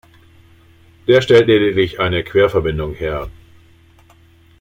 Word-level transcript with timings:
Der 1.07 1.21
stellt 1.21 1.45
lediglich 1.45 1.99
eine 1.99 2.23
Querverbindung 2.23 2.95
her. 2.95 3.29